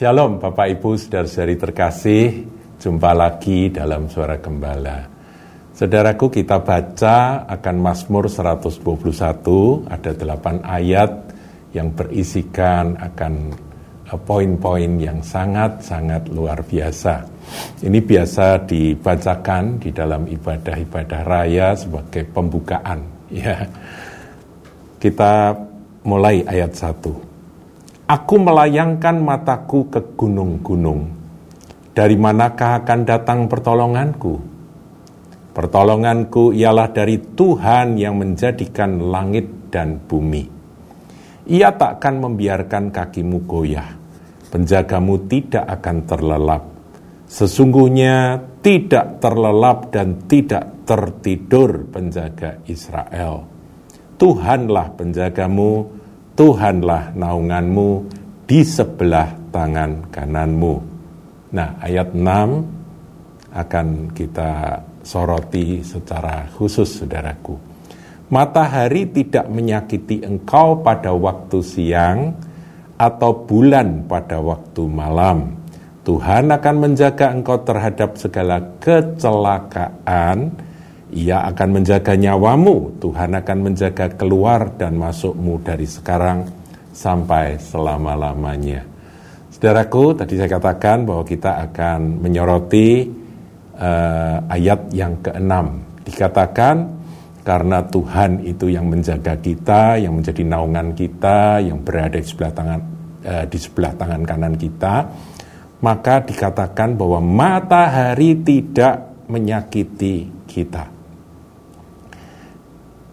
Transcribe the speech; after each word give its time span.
Shalom 0.00 0.40
Bapak 0.40 0.80
Ibu 0.80 0.96
saudara-saudari 0.96 1.60
terkasih, 1.60 2.48
jumpa 2.80 3.12
lagi 3.12 3.68
dalam 3.68 4.08
Suara 4.08 4.40
Gembala. 4.40 5.04
Saudaraku 5.76 6.32
kita 6.32 6.64
baca 6.64 7.44
akan 7.44 7.76
Mazmur 7.76 8.32
121, 8.32 8.80
ada 9.92 10.10
8 10.16 10.64
ayat 10.64 11.12
yang 11.76 11.92
berisikan 11.92 12.96
akan 12.96 13.52
eh, 14.08 14.20
poin-poin 14.24 14.88
yang 14.96 15.20
sangat-sangat 15.20 16.32
luar 16.32 16.64
biasa. 16.64 17.20
Ini 17.84 18.00
biasa 18.00 18.56
dibacakan 18.64 19.84
di 19.84 19.92
dalam 19.92 20.24
ibadah-ibadah 20.24 21.20
raya 21.28 21.76
sebagai 21.76 22.24
pembukaan. 22.24 23.04
Ya, 23.36 23.68
kita 24.96 25.52
mulai 26.08 26.40
ayat 26.48 26.72
1. 26.72 27.29
Aku 28.10 28.42
melayangkan 28.42 29.22
mataku 29.22 29.86
ke 29.86 30.02
gunung-gunung. 30.18 31.06
Dari 31.94 32.18
manakah 32.18 32.82
akan 32.82 33.06
datang 33.06 33.46
pertolonganku? 33.46 34.34
Pertolonganku 35.54 36.50
ialah 36.50 36.90
dari 36.90 37.22
Tuhan 37.22 37.94
yang 37.94 38.18
menjadikan 38.18 38.98
langit 39.14 39.70
dan 39.70 40.02
bumi. 40.02 40.42
Ia 41.54 41.70
takkan 41.70 42.18
membiarkan 42.18 42.90
kakimu 42.90 43.46
goyah. 43.46 43.94
Penjagamu 44.50 45.30
tidak 45.30 45.70
akan 45.78 45.96
terlelap. 46.02 46.62
Sesungguhnya 47.30 48.42
tidak 48.58 49.22
terlelap 49.22 49.94
dan 49.94 50.26
tidak 50.26 50.82
tertidur 50.82 51.86
penjaga 51.86 52.58
Israel. 52.66 53.46
Tuhanlah 54.18 54.98
penjagamu, 54.98 55.99
Tuhanlah 56.40 57.12
naunganmu 57.20 58.08
di 58.48 58.64
sebelah 58.64 59.28
tangan 59.52 60.08
kananmu. 60.08 60.74
Nah, 61.52 61.76
ayat 61.84 62.16
6 62.16 63.52
akan 63.52 64.08
kita 64.16 64.80
soroti 65.04 65.84
secara 65.84 66.48
khusus, 66.56 66.96
saudaraku. 66.96 67.60
Matahari 68.32 69.12
tidak 69.12 69.52
menyakiti 69.52 70.24
engkau 70.24 70.80
pada 70.80 71.12
waktu 71.12 71.60
siang 71.60 72.32
atau 72.96 73.44
bulan 73.44 74.08
pada 74.08 74.40
waktu 74.40 74.88
malam. 74.88 75.60
Tuhan 76.08 76.48
akan 76.56 76.76
menjaga 76.80 77.36
engkau 77.36 77.60
terhadap 77.68 78.16
segala 78.16 78.80
kecelakaan, 78.80 80.56
ia 81.10 81.42
akan 81.50 81.82
menjaga 81.82 82.14
nyawamu, 82.14 83.02
Tuhan 83.02 83.34
akan 83.34 83.58
menjaga 83.58 84.14
keluar 84.14 84.70
dan 84.78 84.94
masukmu 84.94 85.58
dari 85.58 85.86
sekarang 85.86 86.46
sampai 86.94 87.58
selama-lamanya. 87.58 88.86
Saudaraku, 89.50 90.14
tadi 90.14 90.38
saya 90.38 90.46
katakan 90.46 91.02
bahwa 91.02 91.26
kita 91.26 91.66
akan 91.70 92.22
menyoroti 92.22 93.10
uh, 93.74 94.38
ayat 94.46 94.94
yang 94.94 95.18
keenam. 95.18 95.82
Dikatakan 96.06 96.76
karena 97.42 97.82
Tuhan 97.90 98.46
itu 98.46 98.70
yang 98.70 98.86
menjaga 98.86 99.34
kita, 99.34 99.98
yang 99.98 100.14
menjadi 100.14 100.42
naungan 100.46 100.94
kita, 100.94 101.58
yang 101.58 101.82
berada 101.82 102.22
di 102.22 102.26
sebelah 102.26 102.52
tangan 102.54 102.80
uh, 103.26 103.44
di 103.50 103.58
sebelah 103.58 103.92
tangan 103.98 104.22
kanan 104.22 104.54
kita, 104.54 104.94
maka 105.82 106.22
dikatakan 106.22 106.94
bahwa 106.94 107.18
matahari 107.18 108.38
tidak 108.46 109.26
menyakiti 109.26 110.30
kita 110.46 110.99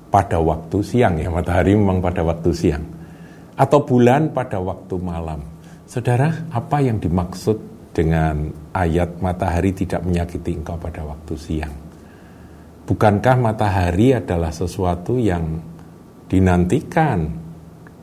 pada 0.07 0.39
waktu 0.39 0.79
siang 0.83 1.19
ya 1.19 1.27
matahari 1.27 1.75
memang 1.75 1.99
pada 1.99 2.23
waktu 2.23 2.51
siang 2.55 2.85
atau 3.57 3.81
bulan 3.81 4.31
pada 4.31 4.61
waktu 4.61 4.95
malam. 5.01 5.41
Saudara, 5.89 6.29
apa 6.53 6.77
yang 6.83 7.01
dimaksud 7.01 7.57
dengan 7.95 8.53
ayat 8.75 9.17
matahari 9.17 9.73
tidak 9.73 10.05
menyakiti 10.05 10.53
engkau 10.53 10.77
pada 10.77 11.01
waktu 11.01 11.33
siang? 11.33 11.75
Bukankah 12.87 13.35
matahari 13.41 14.15
adalah 14.15 14.53
sesuatu 14.53 15.17
yang 15.17 15.59
dinantikan? 16.29 17.27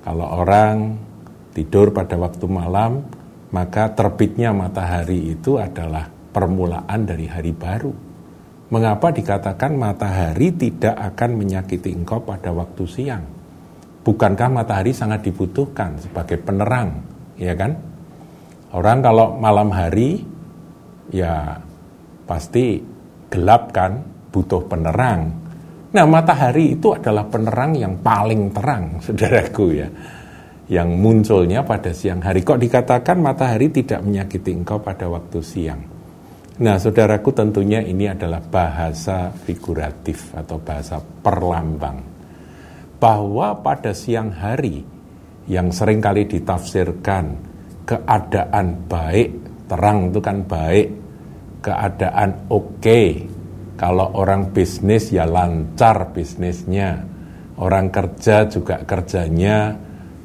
Kalau 0.05 0.29
orang 0.45 1.00
tidur 1.56 1.95
pada 1.95 2.21
waktu 2.21 2.45
malam, 2.50 3.05
maka 3.55 3.89
terbitnya 3.95 4.53
matahari 4.53 5.33
itu 5.33 5.56
adalah 5.56 6.11
permulaan 6.34 7.06
dari 7.06 7.31
hari 7.31 7.55
baru 7.55 8.14
Mengapa 8.73 9.13
dikatakan 9.13 9.77
matahari 9.77 10.49
tidak 10.57 10.97
akan 10.97 11.37
menyakiti 11.37 11.93
engkau 11.93 12.25
pada 12.25 12.49
waktu 12.49 12.85
siang? 12.89 13.25
Bukankah 14.05 14.49
matahari 14.49 14.97
sangat 14.97 15.25
dibutuhkan 15.29 16.01
sebagai 16.01 16.41
penerang, 16.41 17.05
ya 17.37 17.53
kan? 17.53 17.77
Orang 18.73 19.05
kalau 19.05 19.37
malam 19.37 19.69
hari 19.69 20.25
ya 21.13 21.61
pasti 22.25 22.81
gelap 23.29 23.73
kan, 23.73 24.01
butuh 24.33 24.65
penerang. 24.65 25.29
Nah, 25.95 26.05
matahari 26.11 26.75
itu 26.75 26.91
adalah 26.91 27.29
penerang 27.29 27.77
yang 27.79 28.01
paling 28.01 28.51
terang, 28.51 28.97
saudaraku 29.05 29.67
ya. 29.77 29.89
Yang 30.65 30.89
munculnya 30.97 31.61
pada 31.61 31.93
siang 31.93 32.25
hari. 32.25 32.41
Kok 32.41 32.57
dikatakan 32.57 33.21
matahari 33.21 33.69
tidak 33.69 34.01
menyakiti 34.01 34.57
engkau 34.57 34.81
pada 34.81 35.07
waktu 35.13 35.39
siang? 35.45 35.94
Nah, 36.55 36.79
saudaraku 36.79 37.35
tentunya 37.35 37.83
ini 37.83 38.07
adalah 38.07 38.39
bahasa 38.39 39.35
figuratif 39.35 40.31
atau 40.39 40.63
bahasa 40.63 41.03
perlambang. 41.03 41.99
Bahwa 43.03 43.59
pada 43.59 43.91
siang 43.91 44.31
hari 44.31 44.79
yang 45.51 45.75
sering 45.75 45.99
kali 45.99 46.31
ditafsirkan 46.31 47.35
keadaan 47.83 48.87
baik, 48.87 49.31
terang 49.67 50.15
itu 50.15 50.21
kan 50.23 50.47
baik, 50.47 50.89
keadaan 51.59 52.47
oke. 52.47 52.79
Okay. 52.79 53.11
Kalau 53.75 54.15
orang 54.15 54.55
bisnis 54.55 55.11
ya 55.11 55.27
lancar 55.27 56.15
bisnisnya, 56.15 57.03
orang 57.59 57.91
kerja 57.91 58.47
juga 58.47 58.87
kerjanya 58.87 59.75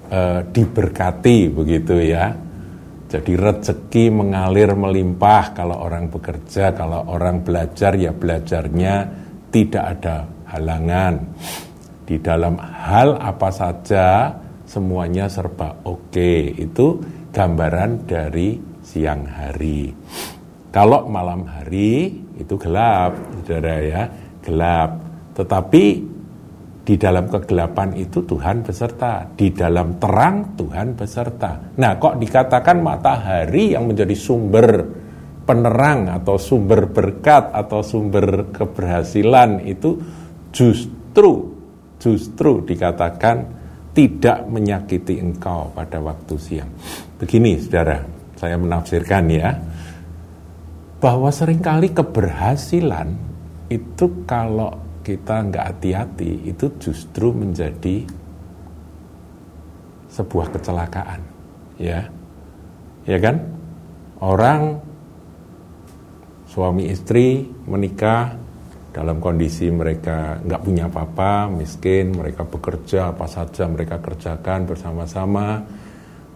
e, 0.06 0.46
diberkati 0.54 1.50
begitu 1.50 1.98
ya 1.98 2.30
jadi 3.10 3.34
rezeki 3.34 4.14
mengalir 4.14 4.70
melimpah 4.78 5.58
kalau 5.58 5.82
orang 5.82 6.14
bekerja, 6.14 6.78
kalau 6.78 7.10
orang 7.10 7.42
belajar 7.42 7.98
ya 7.98 8.14
belajarnya 8.14 8.96
tidak 9.50 9.98
ada 9.98 10.30
halangan. 10.46 11.18
Di 12.06 12.22
dalam 12.22 12.62
hal 12.62 13.18
apa 13.18 13.50
saja 13.50 14.30
semuanya 14.70 15.26
serba 15.26 15.74
oke. 15.90 16.14
Okay. 16.14 16.54
Itu 16.54 17.02
gambaran 17.34 18.06
dari 18.06 18.62
siang 18.86 19.26
hari. 19.26 19.90
Kalau 20.70 21.10
malam 21.10 21.50
hari 21.50 22.14
itu 22.38 22.54
gelap, 22.62 23.18
saudara 23.42 23.82
ya, 23.82 24.04
gelap. 24.46 25.02
Tetapi 25.34 25.86
di 26.90 26.98
dalam 26.98 27.30
kegelapan 27.30 27.94
itu 27.94 28.26
Tuhan 28.26 28.66
beserta, 28.66 29.22
di 29.30 29.54
dalam 29.54 30.02
terang 30.02 30.58
Tuhan 30.58 30.98
beserta. 30.98 31.78
Nah, 31.78 32.02
kok 32.02 32.18
dikatakan 32.18 32.82
matahari 32.82 33.78
yang 33.78 33.86
menjadi 33.86 34.18
sumber 34.18 34.90
penerang 35.46 36.10
atau 36.10 36.42
sumber 36.42 36.90
berkat 36.90 37.54
atau 37.54 37.86
sumber 37.86 38.50
keberhasilan 38.50 39.70
itu 39.70 40.02
justru 40.50 41.54
justru 42.02 42.66
dikatakan 42.66 43.38
tidak 43.94 44.50
menyakiti 44.50 45.22
engkau 45.22 45.70
pada 45.70 46.02
waktu 46.02 46.42
siang. 46.42 46.74
Begini, 47.22 47.62
Saudara, 47.62 48.02
saya 48.34 48.58
menafsirkan 48.58 49.30
ya 49.30 49.54
bahwa 50.98 51.30
sering 51.30 51.62
kali 51.62 51.94
keberhasilan 51.94 53.14
itu 53.70 54.26
kalau 54.26 54.89
kita 55.10 55.50
nggak 55.50 55.66
hati-hati 55.74 56.54
itu 56.54 56.70
justru 56.78 57.34
menjadi 57.34 58.06
sebuah 60.14 60.54
kecelakaan 60.54 61.26
ya. 61.82 62.06
Ya 63.10 63.18
kan? 63.18 63.42
Orang 64.22 64.86
suami 66.46 66.94
istri 66.94 67.50
menikah 67.66 68.38
dalam 68.94 69.18
kondisi 69.18 69.74
mereka 69.74 70.38
nggak 70.46 70.62
punya 70.62 70.86
apa-apa 70.90 71.50
miskin 71.50 72.14
mereka 72.14 72.46
bekerja 72.46 73.14
apa 73.14 73.26
saja 73.30 73.70
mereka 73.70 74.02
kerjakan 74.02 74.66
bersama-sama 74.66 75.62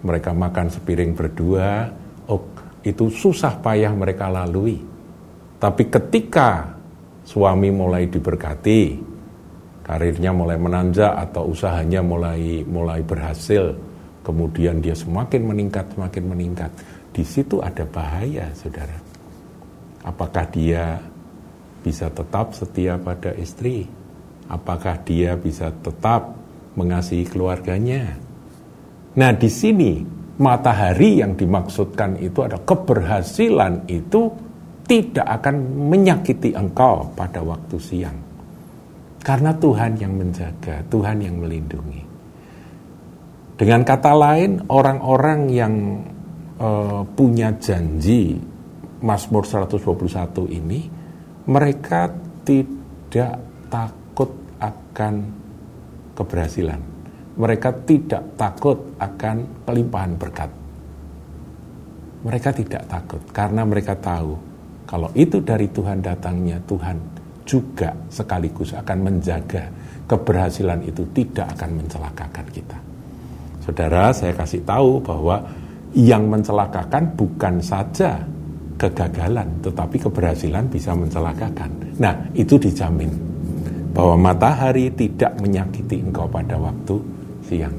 mereka 0.05 0.31
makan 0.31 0.69
sepiring 0.69 1.17
berdua 1.17 1.91
oh 2.29 2.41
itu 2.83 3.09
susah 3.09 3.57
payah 3.63 3.91
mereka 3.95 4.27
lalui. 4.27 4.79
Tapi 5.57 5.83
ketika 5.87 6.75
suami 7.23 7.71
mulai 7.71 8.07
diberkati, 8.07 8.99
karirnya 9.83 10.31
mulai 10.31 10.59
menanjak 10.59 11.11
atau 11.29 11.51
usahanya 11.51 11.99
mulai 11.99 12.63
mulai 12.63 13.03
berhasil, 13.03 13.75
kemudian 14.23 14.79
dia 14.79 14.95
semakin 14.95 15.41
meningkat, 15.43 15.85
semakin 15.95 16.23
meningkat. 16.27 16.71
Di 17.13 17.23
situ 17.23 17.59
ada 17.59 17.83
bahaya, 17.87 18.49
saudara. 18.55 18.95
Apakah 20.03 20.45
dia 20.51 20.99
bisa 21.83 22.11
tetap 22.11 22.55
setia 22.55 22.99
pada 22.99 23.31
istri? 23.39 23.87
Apakah 24.51 24.99
dia 25.03 25.39
bisa 25.39 25.71
tetap 25.71 26.35
mengasihi 26.75 27.23
keluarganya? 27.27 28.17
Nah, 29.13 29.31
di 29.31 29.47
sini 29.47 30.01
matahari 30.41 31.21
yang 31.21 31.37
dimaksudkan 31.37 32.17
itu 32.17 32.41
adalah 32.41 32.65
keberhasilan 32.65 33.85
itu 33.85 34.27
tidak 34.83 35.27
akan 35.39 35.55
menyakiti 35.89 36.51
engkau 36.51 37.07
pada 37.15 37.39
waktu 37.39 37.77
siang. 37.79 38.17
Karena 39.23 39.55
Tuhan 39.55 39.95
yang 39.95 40.13
menjaga, 40.19 40.83
Tuhan 40.91 41.23
yang 41.23 41.39
melindungi. 41.39 42.03
Dengan 43.55 43.87
kata 43.87 44.11
lain, 44.11 44.67
orang-orang 44.67 45.41
yang 45.47 45.73
uh, 46.59 47.07
punya 47.15 47.55
janji 47.55 48.35
Mazmur 48.99 49.47
121 49.47 50.51
ini, 50.51 50.81
mereka 51.47 52.11
tidak 52.43 53.39
takut 53.71 54.31
akan 54.59 55.13
keberhasilan. 56.11 56.81
Mereka 57.39 57.87
tidak 57.87 58.35
takut 58.35 58.99
akan 58.99 59.63
kelimpahan 59.63 60.13
berkat. 60.19 60.51
Mereka 62.27 62.49
tidak 62.51 62.83
takut 62.91 63.23
karena 63.31 63.63
mereka 63.63 63.95
tahu 63.95 64.52
kalau 64.93 65.09
itu 65.17 65.41
dari 65.41 65.65
Tuhan 65.73 66.05
datangnya, 66.05 66.61
Tuhan 66.69 67.01
juga 67.49 67.97
sekaligus 68.13 68.77
akan 68.77 68.97
menjaga 69.01 69.65
keberhasilan 70.05 70.85
itu 70.85 71.01
tidak 71.17 71.49
akan 71.57 71.81
mencelakakan 71.81 72.45
kita. 72.53 72.77
Saudara, 73.65 74.13
saya 74.13 74.37
kasih 74.37 74.61
tahu 74.61 75.01
bahwa 75.01 75.41
yang 75.97 76.29
mencelakakan 76.29 77.09
bukan 77.17 77.57
saja 77.57 78.21
kegagalan, 78.77 79.49
tetapi 79.65 79.97
keberhasilan 79.97 80.69
bisa 80.69 80.93
mencelakakan. 80.93 81.73
Nah, 81.97 82.13
itu 82.37 82.61
dijamin 82.61 83.09
bahwa 83.97 84.29
matahari 84.29 84.93
tidak 84.93 85.33
menyakiti 85.41 86.05
engkau 86.05 86.29
pada 86.29 86.53
waktu 86.61 87.01
siang. 87.49 87.73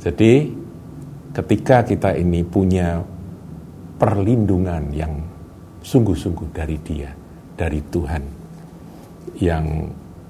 Jadi, 0.00 0.56
ketika 1.36 1.84
kita 1.84 2.16
ini 2.16 2.40
punya 2.40 2.96
perlindungan 4.00 4.88
yang 4.88 5.33
sungguh-sungguh 5.84 6.48
dari 6.48 6.80
Dia, 6.80 7.12
dari 7.52 7.80
Tuhan, 7.84 8.24
yang 9.44 9.66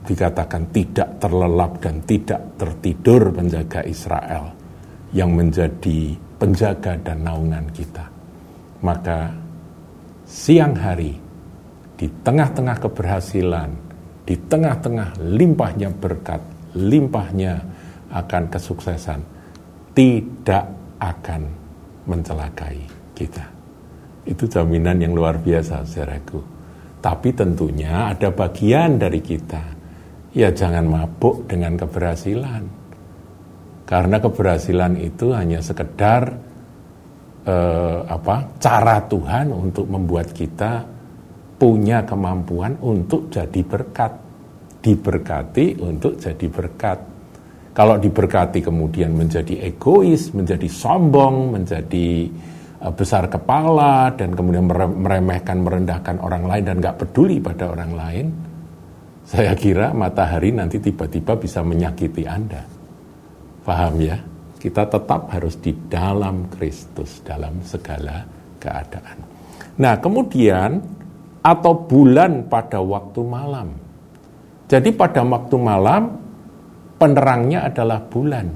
dikatakan 0.04 0.68
tidak 0.74 1.22
terlelap 1.22 1.78
dan 1.78 2.02
tidak 2.02 2.58
tertidur 2.58 3.30
menjaga 3.30 3.86
Israel, 3.86 4.50
yang 5.14 5.30
menjadi 5.32 6.18
penjaga 6.36 6.98
dan 6.98 7.22
naungan 7.22 7.70
kita. 7.70 8.04
Maka 8.82 9.30
siang 10.26 10.74
hari, 10.74 11.14
di 11.94 12.10
tengah-tengah 12.10 12.76
keberhasilan, 12.82 13.70
di 14.26 14.34
tengah-tengah 14.34 15.22
limpahnya 15.22 15.94
berkat, 15.94 16.42
limpahnya 16.74 17.62
akan 18.10 18.50
kesuksesan, 18.50 19.20
tidak 19.94 20.66
akan 20.98 21.46
mencelakai 22.10 22.82
kita. 23.14 23.53
Itu 24.25 24.49
jaminan 24.49 25.00
yang 25.00 25.12
luar 25.12 25.41
biasa, 25.41 25.85
saudaraku. 25.85 26.41
Tapi 27.05 27.29
tentunya 27.37 28.09
ada 28.09 28.32
bagian 28.32 28.97
dari 28.97 29.21
kita. 29.21 29.62
Ya 30.32 30.50
jangan 30.50 30.88
mabuk 30.88 31.44
dengan 31.44 31.76
keberhasilan. 31.76 32.65
Karena 33.85 34.17
keberhasilan 34.17 34.97
itu 34.97 35.37
hanya 35.37 35.61
sekedar 35.61 36.32
eh, 37.44 38.00
apa 38.09 38.56
cara 38.59 39.05
Tuhan 39.05 39.53
untuk 39.53 39.87
membuat 39.93 40.32
kita 40.32 40.88
punya 41.61 42.03
kemampuan 42.03 42.81
untuk 42.82 43.31
jadi 43.31 43.61
berkat 43.62 44.12
diberkati 44.85 45.81
untuk 45.81 46.21
jadi 46.21 46.47
berkat 46.50 46.99
kalau 47.73 47.97
diberkati 47.97 48.61
kemudian 48.61 49.17
menjadi 49.17 49.73
egois 49.73 50.35
menjadi 50.37 50.69
sombong 50.69 51.56
menjadi 51.56 52.29
besar 52.94 53.31
kepala 53.31 54.12
dan 54.12 54.35
kemudian 54.35 54.67
meremehkan 55.00 55.62
merendahkan 55.62 56.21
orang 56.21 56.44
lain 56.44 56.65
dan 56.69 56.76
nggak 56.82 56.97
peduli 57.00 57.41
pada 57.41 57.71
orang 57.71 57.93
lain 57.94 58.26
saya 59.25 59.56
kira 59.56 59.97
matahari 59.97 60.53
nanti 60.53 60.76
tiba-tiba 60.82 61.38
bisa 61.38 61.65
menyakiti 61.65 62.29
anda 62.29 62.61
paham 63.65 63.97
ya 64.03 64.19
kita 64.65 64.88
tetap 64.88 65.29
harus 65.29 65.61
di 65.61 65.76
dalam 65.93 66.49
Kristus 66.49 67.21
dalam 67.21 67.61
segala 67.61 68.25
keadaan. 68.56 69.19
Nah, 69.76 70.00
kemudian 70.00 70.81
atau 71.44 71.73
bulan 71.85 72.49
pada 72.49 72.81
waktu 72.81 73.21
malam. 73.21 73.69
Jadi 74.65 74.88
pada 74.97 75.21
waktu 75.21 75.56
malam 75.61 76.17
penerangnya 76.97 77.69
adalah 77.69 78.00
bulan. 78.09 78.49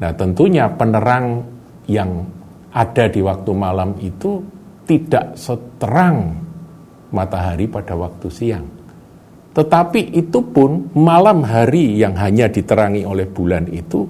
Nah, 0.00 0.10
tentunya 0.16 0.72
penerang 0.72 1.44
yang 1.84 2.24
ada 2.74 3.04
di 3.06 3.22
waktu 3.22 3.50
malam 3.54 3.94
itu 4.02 4.42
tidak 4.84 5.38
seterang 5.38 6.34
matahari 7.14 7.70
pada 7.70 7.94
waktu 7.94 8.26
siang. 8.28 8.66
Tetapi 9.54 10.18
itu 10.18 10.42
pun 10.50 10.90
malam 10.98 11.46
hari 11.46 11.94
yang 11.94 12.18
hanya 12.18 12.50
diterangi 12.50 13.06
oleh 13.06 13.30
bulan 13.30 13.70
itu 13.70 14.02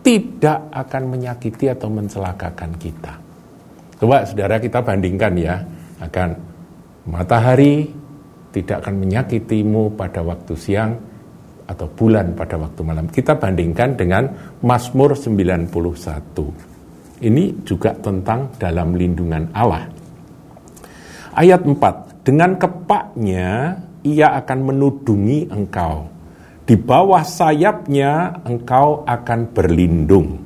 tidak 0.00 0.72
akan 0.72 1.12
menyakiti 1.12 1.68
atau 1.68 1.92
mencelakakan 1.92 2.72
kita. 2.80 3.12
Coba 4.00 4.24
saudara 4.24 4.56
kita 4.56 4.80
bandingkan 4.80 5.36
ya, 5.36 5.60
akan 6.00 6.28
matahari 7.12 7.92
tidak 8.50 8.80
akan 8.82 9.04
menyakitimu 9.04 9.92
pada 9.94 10.24
waktu 10.24 10.56
siang 10.56 10.96
atau 11.68 11.86
bulan 11.86 12.32
pada 12.32 12.56
waktu 12.56 12.80
malam. 12.80 13.06
Kita 13.12 13.36
bandingkan 13.36 14.00
dengan 14.00 14.24
Mazmur 14.64 15.12
91. 15.12 16.69
Ini 17.20 17.68
juga 17.68 17.92
tentang 17.92 18.48
dalam 18.56 18.96
lindungan 18.96 19.52
Allah. 19.52 19.84
Ayat 21.36 21.62
4, 21.62 22.24
dengan 22.24 22.56
kepaknya 22.56 23.76
ia 24.00 24.32
akan 24.40 24.58
menudungi 24.72 25.52
engkau 25.52 26.08
di 26.70 26.78
bawah 26.78 27.26
sayapnya 27.26 28.40
engkau 28.46 29.02
akan 29.02 29.40
berlindung. 29.50 30.38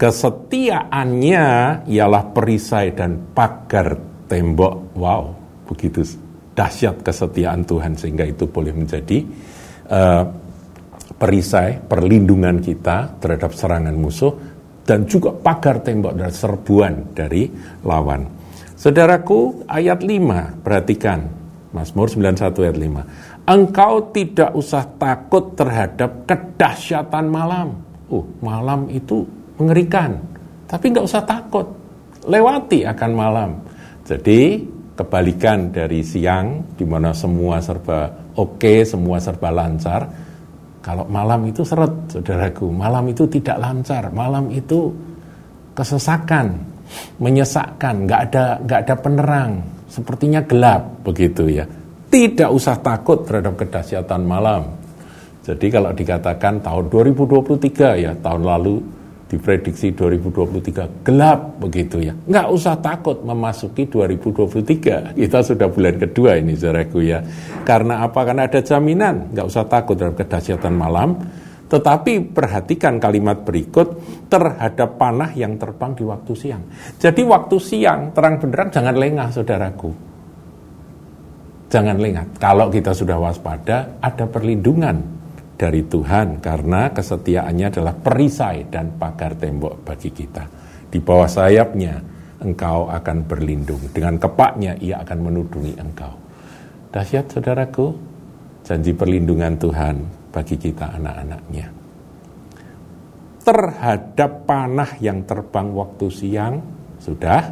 Kesetiaannya 0.00 1.46
ialah 1.84 2.24
perisai 2.32 2.96
dan 2.96 3.34
pagar 3.36 3.98
tembok. 4.30 4.96
Wow, 4.96 5.36
begitu 5.68 6.06
dahsyat 6.56 7.04
kesetiaan 7.04 7.68
Tuhan 7.68 8.00
sehingga 8.00 8.24
itu 8.24 8.48
boleh 8.48 8.72
menjadi 8.72 9.22
uh, 9.92 10.24
perisai 11.20 11.84
perlindungan 11.84 12.64
kita 12.64 13.20
terhadap 13.20 13.52
serangan 13.52 13.92
musuh 13.92 14.57
dan 14.88 15.04
juga 15.04 15.36
pagar 15.36 15.84
tembok 15.84 16.16
dan 16.16 16.32
serbuan 16.32 17.12
dari 17.12 17.44
lawan. 17.84 18.24
Saudaraku, 18.72 19.68
ayat 19.68 20.00
5, 20.00 20.64
perhatikan. 20.64 21.36
Mazmur 21.68 22.08
91 22.08 22.64
ayat 22.64 22.78
5 22.80 23.28
engkau 23.48 24.12
tidak 24.12 24.52
usah 24.52 24.84
takut 25.00 25.56
terhadap 25.56 26.28
kedahsyatan 26.28 27.24
malam. 27.32 27.80
Uh, 28.12 28.24
malam 28.44 28.88
itu 28.92 29.24
mengerikan, 29.56 30.20
tapi 30.68 30.92
nggak 30.92 31.08
usah 31.08 31.24
takut, 31.24 31.64
lewati 32.28 32.84
akan 32.84 33.10
malam. 33.12 33.50
Jadi 34.04 34.64
kebalikan 34.96 35.72
dari 35.72 36.00
siang, 36.04 36.76
di 36.76 36.84
mana 36.88 37.12
semua 37.12 37.60
serba 37.60 38.32
oke, 38.36 38.60
okay, 38.60 38.78
semua 38.84 39.20
serba 39.20 39.52
lancar. 39.52 40.27
Kalau 40.88 41.04
malam 41.04 41.44
itu 41.44 41.60
seret, 41.68 41.92
saudaraku, 42.08 42.72
malam 42.72 43.12
itu 43.12 43.28
tidak 43.28 43.60
lancar, 43.60 44.08
malam 44.08 44.48
itu 44.48 44.88
kesesakan, 45.76 46.64
menyesakkan, 47.20 48.08
nggak 48.08 48.20
ada 48.32 48.56
nggak 48.64 48.80
ada 48.88 48.94
penerang, 48.96 49.50
sepertinya 49.92 50.40
gelap 50.48 51.04
begitu 51.04 51.44
ya. 51.44 51.68
Tidak 52.08 52.48
usah 52.48 52.80
takut 52.80 53.20
terhadap 53.28 53.60
kedahsyatan 53.60 54.24
malam. 54.24 54.64
Jadi 55.44 55.68
kalau 55.68 55.92
dikatakan 55.92 56.64
tahun 56.64 56.88
2023 56.88 58.04
ya, 58.08 58.16
tahun 58.24 58.48
lalu 58.48 58.80
diprediksi 59.28 59.92
2023 59.92 61.04
gelap 61.04 61.60
begitu 61.60 62.00
ya. 62.00 62.16
Nggak 62.16 62.48
usah 62.48 62.74
takut 62.80 63.20
memasuki 63.20 63.84
2023. 63.86 65.14
Kita 65.14 65.38
sudah 65.44 65.68
bulan 65.68 65.94
kedua 66.00 66.40
ini 66.40 66.56
saudaraku 66.56 66.98
ya. 67.04 67.20
Karena 67.62 68.02
apa? 68.08 68.20
Karena 68.24 68.48
ada 68.48 68.64
jaminan. 68.64 69.36
Nggak 69.36 69.46
usah 69.46 69.64
takut 69.68 69.94
terhadap 70.00 70.24
kedahsyatan 70.24 70.74
malam. 70.74 71.20
Tetapi 71.68 72.32
perhatikan 72.32 72.96
kalimat 72.96 73.44
berikut 73.44 74.00
terhadap 74.32 74.96
panah 74.96 75.36
yang 75.36 75.60
terbang 75.60 75.92
di 75.92 76.00
waktu 76.08 76.32
siang. 76.32 76.64
Jadi 76.96 77.20
waktu 77.28 77.56
siang 77.60 78.16
terang 78.16 78.40
benderang 78.40 78.72
jangan 78.72 78.96
lengah 78.96 79.28
saudaraku 79.28 80.08
Jangan 81.68 82.00
lengah. 82.00 82.24
Kalau 82.40 82.72
kita 82.72 82.96
sudah 82.96 83.20
waspada, 83.20 84.00
ada 84.00 84.24
perlindungan 84.24 85.17
dari 85.58 85.82
Tuhan 85.90 86.38
karena 86.38 86.94
kesetiaannya 86.94 87.66
adalah 87.66 87.94
perisai 87.98 88.70
dan 88.70 88.94
pagar 88.94 89.34
tembok 89.34 89.82
bagi 89.82 90.14
kita. 90.14 90.46
Di 90.86 91.02
bawah 91.02 91.26
sayapnya 91.26 91.98
engkau 92.38 92.86
akan 92.86 93.26
berlindung. 93.26 93.82
Dengan 93.90 94.22
kepaknya 94.22 94.78
ia 94.78 95.02
akan 95.02 95.18
menudungi 95.18 95.74
engkau. 95.82 96.14
Dahsyat 96.94 97.34
saudaraku, 97.34 97.90
janji 98.62 98.94
perlindungan 98.94 99.58
Tuhan 99.58 99.96
bagi 100.30 100.56
kita 100.56 100.94
anak-anaknya. 100.94 101.66
terhadap 103.48 104.44
panah 104.44 105.00
yang 105.00 105.24
terbang 105.24 105.72
waktu 105.72 106.06
siang, 106.12 106.60
sudah. 107.00 107.48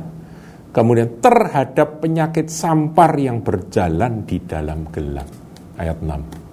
Kemudian 0.69 1.25
terhadap 1.25 2.05
penyakit 2.05 2.53
sampar 2.53 3.17
yang 3.17 3.41
berjalan 3.41 4.29
di 4.29 4.37
dalam 4.45 4.93
gelap. 4.93 5.25
Ayat 5.81 5.97
6. 6.05 6.46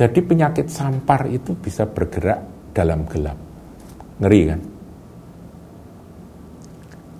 Jadi 0.00 0.24
penyakit 0.24 0.72
sampar 0.72 1.28
itu 1.28 1.52
bisa 1.60 1.84
bergerak 1.84 2.72
dalam 2.72 3.04
gelap. 3.04 3.36
Ngeri 4.24 4.40
kan? 4.48 4.60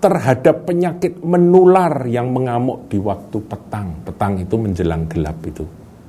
Terhadap 0.00 0.64
penyakit 0.64 1.20
menular 1.20 2.08
yang 2.08 2.32
mengamuk 2.32 2.88
di 2.88 2.96
waktu 2.96 3.36
petang. 3.44 4.00
Petang 4.00 4.40
itu 4.40 4.56
menjelang 4.56 5.04
gelap 5.12 5.36
itu 5.44 5.60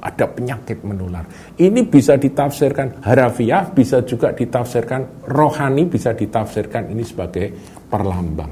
ada 0.01 0.25
penyakit 0.25 0.81
menular. 0.81 1.23
Ini 1.61 1.85
bisa 1.85 2.17
ditafsirkan 2.17 3.05
harafiah, 3.05 3.69
bisa 3.69 4.01
juga 4.01 4.33
ditafsirkan 4.33 5.29
rohani, 5.29 5.85
bisa 5.85 6.17
ditafsirkan 6.17 6.89
ini 6.89 7.05
sebagai 7.05 7.53
perlambang. 7.85 8.49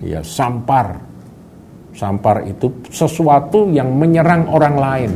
Ya, 0.00 0.24
sampar. 0.24 0.96
Sampar 1.96 2.44
itu 2.44 2.84
sesuatu 2.88 3.68
yang 3.72 3.92
menyerang 3.96 4.48
orang 4.52 4.76
lain. 4.76 5.12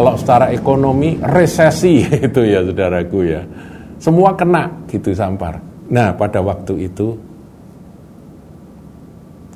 Kalau 0.00 0.16
secara 0.16 0.48
ekonomi 0.48 1.20
resesi 1.20 2.00
itu 2.32 2.40
ya 2.40 2.64
saudaraku 2.64 3.20
ya. 3.20 3.44
Semua 4.00 4.32
kena 4.32 4.88
gitu 4.88 5.12
sampar. 5.12 5.60
Nah 5.92 6.16
pada 6.16 6.40
waktu 6.40 6.88
itu 6.88 7.12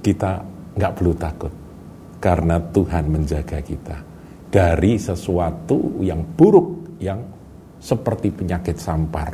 kita 0.05 0.45
nggak 0.77 0.93
perlu 1.01 1.17
takut 1.17 1.49
karena 2.21 2.61
Tuhan 2.61 3.09
menjaga 3.09 3.65
kita 3.65 3.97
dari 4.53 5.01
sesuatu 5.01 6.05
yang 6.05 6.21
buruk 6.37 7.01
yang 7.01 7.25
seperti 7.81 8.29
penyakit 8.29 8.77
sampar, 8.77 9.33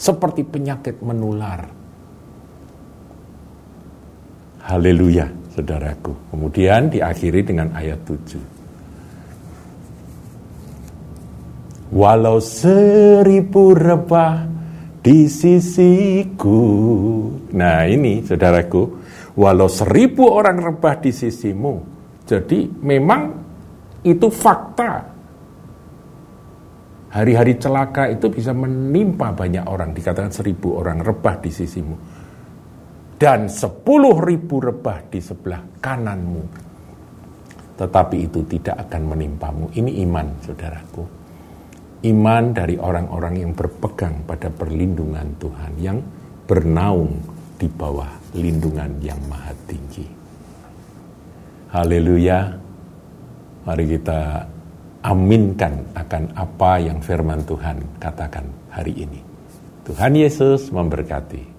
seperti 0.00 0.40
penyakit 0.40 1.04
menular. 1.04 1.68
Haleluya, 4.64 5.28
saudaraku. 5.52 6.32
Kemudian 6.32 6.88
diakhiri 6.88 7.44
dengan 7.44 7.76
ayat 7.76 8.00
7. 8.08 8.55
Walau 11.86 12.42
seribu 12.42 13.70
rebah 13.70 14.46
di 15.06 15.30
sisiku. 15.30 16.58
Nah 17.54 17.86
ini 17.86 18.26
saudaraku, 18.26 18.82
walau 19.38 19.70
seribu 19.70 20.26
orang 20.26 20.58
rebah 20.58 20.98
di 20.98 21.14
sisimu. 21.14 21.74
Jadi 22.26 22.66
memang 22.82 23.30
itu 24.02 24.26
fakta. 24.26 25.14
Hari-hari 27.06 27.54
celaka 27.56 28.10
itu 28.10 28.28
bisa 28.28 28.50
menimpa 28.50 29.30
banyak 29.30 29.64
orang, 29.64 29.94
dikatakan 29.94 30.34
seribu 30.34 30.82
orang 30.82 31.00
rebah 31.00 31.38
di 31.38 31.54
sisimu. 31.54 31.96
Dan 33.16 33.46
sepuluh 33.48 34.20
ribu 34.20 34.58
rebah 34.60 35.06
di 35.06 35.22
sebelah 35.22 35.62
kananmu. 35.80 36.44
Tetapi 37.78 38.16
itu 38.20 38.44
tidak 38.44 38.90
akan 38.90 39.16
menimpamu. 39.16 39.70
Ini 39.72 40.02
iman, 40.04 40.26
saudaraku. 40.44 41.25
Iman 42.04 42.52
dari 42.52 42.76
orang-orang 42.76 43.40
yang 43.40 43.52
berpegang 43.56 44.28
pada 44.28 44.52
perlindungan 44.52 45.32
Tuhan, 45.40 45.72
yang 45.80 45.98
bernaung 46.44 47.16
di 47.56 47.66
bawah 47.72 48.12
lindungan 48.36 49.00
yang 49.00 49.16
maha 49.26 49.56
tinggi. 49.64 50.04
Haleluya. 51.72 52.52
Mari 53.66 53.84
kita 53.90 54.46
aminkan 55.02 55.96
akan 55.96 56.36
apa 56.36 56.78
yang 56.78 57.00
firman 57.00 57.42
Tuhan 57.48 57.98
katakan 57.98 58.46
hari 58.70 58.94
ini. 58.94 59.20
Tuhan 59.88 60.14
Yesus 60.14 60.68
memberkati. 60.70 61.55